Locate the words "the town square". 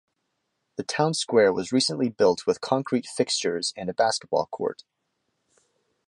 0.77-1.53